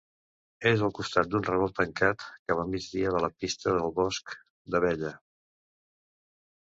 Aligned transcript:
És 0.69 0.79
al 0.87 0.93
costat 0.99 1.29
d'un 1.33 1.43
revolt 1.49 1.75
tancat 1.81 2.25
cap 2.51 2.61
a 2.61 2.65
migdia 2.71 3.13
de 3.17 3.21
la 3.27 3.31
pista 3.45 3.75
del 3.79 3.93
Bosc 4.01 4.35
d'Abella. 4.77 5.13